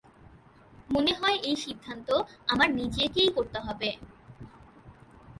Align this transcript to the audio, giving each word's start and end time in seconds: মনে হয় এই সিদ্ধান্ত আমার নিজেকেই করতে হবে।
মনে 0.89 1.13
হয় 1.13 1.37
এই 1.43 1.55
সিদ্ধান্ত 1.55 2.09
আমার 2.47 2.69
নিজেকেই 2.73 3.29
করতে 3.35 3.59
হবে। 3.59 3.89